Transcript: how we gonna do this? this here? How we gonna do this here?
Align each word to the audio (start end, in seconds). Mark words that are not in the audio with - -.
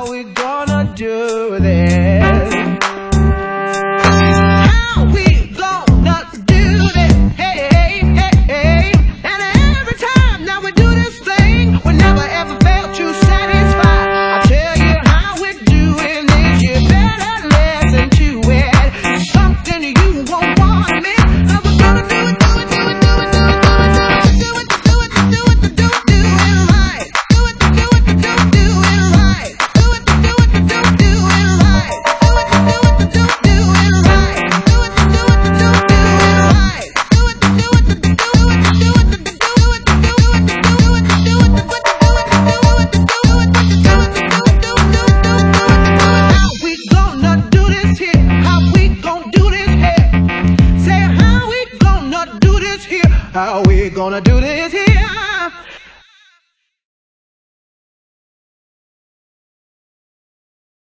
how 0.00 0.10
we 0.10 0.24
gonna 0.24 0.94
do 0.96 1.58
this? 1.60 2.19
this 52.70 52.84
here? 52.84 53.08
How 53.32 53.62
we 53.62 53.90
gonna 53.90 54.20
do 54.20 54.40
this 54.40 54.72
here? 54.72 55.79